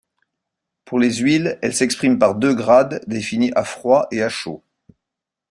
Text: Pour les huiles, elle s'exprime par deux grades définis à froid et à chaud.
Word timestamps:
Pour 0.83 0.97
les 0.97 1.17
huiles, 1.17 1.59
elle 1.61 1.75
s'exprime 1.75 2.17
par 2.17 2.33
deux 2.33 2.55
grades 2.55 3.03
définis 3.05 3.51
à 3.55 3.63
froid 3.63 4.07
et 4.09 4.23
à 4.23 4.29
chaud. 4.29 4.63